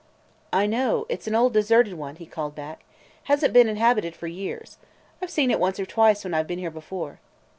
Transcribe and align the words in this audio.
"I 0.51 0.65
know; 0.65 1.05
it 1.09 1.21
's 1.21 1.27
an 1.27 1.35
old 1.35 1.53
deserted 1.53 1.93
one," 1.93 2.15
he 2.15 2.25
called 2.25 2.55
back. 2.55 2.83
"Has 3.25 3.43
n't 3.45 3.53
been 3.53 3.69
inhabited 3.69 4.15
for 4.15 4.25
years. 4.25 4.79
I 5.21 5.27
've 5.27 5.29
seen 5.29 5.51
it 5.51 5.59
once 5.59 5.79
or 5.79 5.85
twice 5.85 6.23
when 6.23 6.33
I 6.33 6.41
've 6.41 6.47
been 6.47 6.57
here 6.57 6.71
before." 6.71 7.19